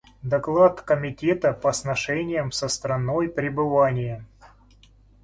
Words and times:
Доклад 0.23 0.81
Комитета 0.81 1.53
по 1.53 1.71
сношениям 1.71 2.51
со 2.51 2.67
страной 2.69 3.29
пребывания. 3.29 4.25